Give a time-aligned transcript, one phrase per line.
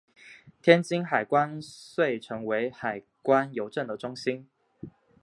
[0.63, 4.47] 天津海关遂成为海关邮政的中心。